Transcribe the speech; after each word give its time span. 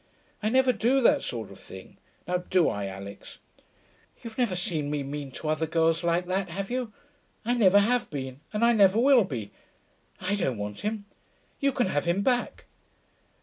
I 0.41 0.49
never 0.49 0.73
do 0.73 0.99
that 1.01 1.21
sort 1.21 1.51
of 1.51 1.59
thing. 1.59 1.97
Now 2.27 2.37
do 2.37 2.67
I, 2.67 2.87
Alix? 2.87 3.37
You've 4.23 4.39
never 4.39 4.55
seen 4.55 4.89
me 4.89 5.03
mean 5.03 5.29
to 5.33 5.47
other 5.47 5.67
girls 5.67 6.03
like 6.03 6.25
that, 6.25 6.49
have 6.49 6.71
you? 6.71 6.91
I 7.45 7.53
never 7.53 7.77
have 7.77 8.09
been 8.09 8.39
and 8.51 8.65
I 8.65 8.73
never 8.73 8.99
will 8.99 9.25
be.... 9.25 9.51
I 10.19 10.33
don't 10.33 10.57
want 10.57 10.79
him. 10.79 11.05
You 11.59 11.71
can 11.71 11.85
have 11.85 12.05
him 12.05 12.23
back.' 12.23 12.65